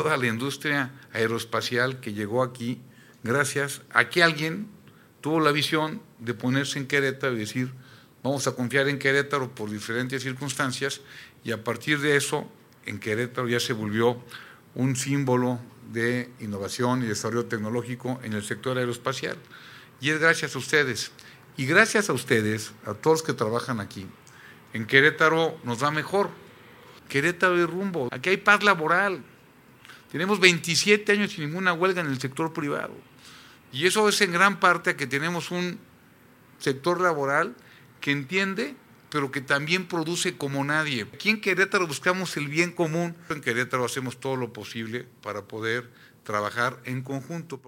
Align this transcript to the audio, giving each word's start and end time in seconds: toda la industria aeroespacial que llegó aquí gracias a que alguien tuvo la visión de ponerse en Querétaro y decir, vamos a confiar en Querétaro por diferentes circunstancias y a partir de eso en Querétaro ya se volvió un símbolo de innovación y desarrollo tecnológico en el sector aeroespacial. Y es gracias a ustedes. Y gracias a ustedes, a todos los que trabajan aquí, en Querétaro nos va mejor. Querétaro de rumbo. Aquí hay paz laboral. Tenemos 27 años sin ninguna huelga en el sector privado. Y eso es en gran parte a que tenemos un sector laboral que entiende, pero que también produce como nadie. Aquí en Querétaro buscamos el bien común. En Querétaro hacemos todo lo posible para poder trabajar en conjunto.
toda 0.00 0.16
la 0.16 0.26
industria 0.26 0.92
aeroespacial 1.12 2.00
que 2.00 2.12
llegó 2.12 2.42
aquí 2.42 2.80
gracias 3.22 3.82
a 3.90 4.08
que 4.08 4.22
alguien 4.22 4.66
tuvo 5.20 5.40
la 5.40 5.52
visión 5.52 6.00
de 6.18 6.32
ponerse 6.34 6.78
en 6.78 6.86
Querétaro 6.86 7.34
y 7.34 7.40
decir, 7.40 7.72
vamos 8.22 8.46
a 8.46 8.52
confiar 8.52 8.88
en 8.88 8.98
Querétaro 8.98 9.54
por 9.54 9.70
diferentes 9.70 10.22
circunstancias 10.22 11.02
y 11.44 11.52
a 11.52 11.62
partir 11.62 12.00
de 12.00 12.16
eso 12.16 12.50
en 12.86 12.98
Querétaro 12.98 13.48
ya 13.48 13.60
se 13.60 13.72
volvió 13.72 14.22
un 14.74 14.96
símbolo 14.96 15.60
de 15.92 16.30
innovación 16.40 17.02
y 17.02 17.06
desarrollo 17.06 17.46
tecnológico 17.46 18.20
en 18.22 18.32
el 18.32 18.42
sector 18.42 18.78
aeroespacial. 18.78 19.36
Y 20.00 20.10
es 20.10 20.18
gracias 20.18 20.54
a 20.54 20.58
ustedes. 20.58 21.10
Y 21.56 21.66
gracias 21.66 22.08
a 22.08 22.12
ustedes, 22.12 22.72
a 22.86 22.94
todos 22.94 23.18
los 23.18 23.22
que 23.22 23.32
trabajan 23.34 23.80
aquí, 23.80 24.06
en 24.72 24.86
Querétaro 24.86 25.58
nos 25.64 25.82
va 25.82 25.90
mejor. 25.90 26.30
Querétaro 27.08 27.56
de 27.56 27.66
rumbo. 27.66 28.08
Aquí 28.12 28.30
hay 28.30 28.36
paz 28.38 28.62
laboral. 28.62 29.22
Tenemos 30.10 30.40
27 30.40 31.12
años 31.12 31.32
sin 31.32 31.44
ninguna 31.44 31.72
huelga 31.72 32.00
en 32.00 32.08
el 32.08 32.20
sector 32.20 32.52
privado. 32.52 32.94
Y 33.72 33.86
eso 33.86 34.08
es 34.08 34.20
en 34.20 34.32
gran 34.32 34.58
parte 34.58 34.90
a 34.90 34.96
que 34.96 35.06
tenemos 35.06 35.50
un 35.50 35.78
sector 36.58 37.00
laboral 37.00 37.54
que 38.00 38.10
entiende, 38.10 38.74
pero 39.10 39.30
que 39.30 39.40
también 39.40 39.86
produce 39.86 40.36
como 40.36 40.64
nadie. 40.64 41.06
Aquí 41.14 41.30
en 41.30 41.40
Querétaro 41.40 41.86
buscamos 41.86 42.36
el 42.36 42.48
bien 42.48 42.72
común. 42.72 43.14
En 43.28 43.40
Querétaro 43.40 43.84
hacemos 43.84 44.18
todo 44.18 44.36
lo 44.36 44.52
posible 44.52 45.06
para 45.22 45.42
poder 45.42 45.88
trabajar 46.24 46.80
en 46.84 47.02
conjunto. 47.02 47.60